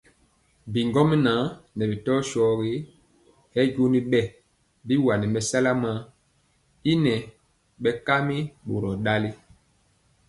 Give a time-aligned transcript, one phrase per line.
[0.71, 1.17] Bigɔmŋa
[1.75, 2.73] ŋɛɛ bi tɔ shogi
[3.59, 4.21] y joni bɛ
[4.87, 5.97] biwani mɛsala man
[6.91, 7.15] y nɛɛ
[7.83, 8.37] bɛkami
[8.67, 9.29] boror ndali.